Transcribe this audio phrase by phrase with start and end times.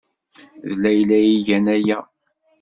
[0.67, 1.99] D Layla ay igan aya?